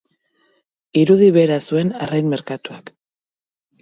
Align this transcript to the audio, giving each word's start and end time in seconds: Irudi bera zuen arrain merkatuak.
Irudi 1.01 1.27
bera 1.37 1.59
zuen 1.67 1.93
arrain 2.07 2.33
merkatuak. 2.35 2.91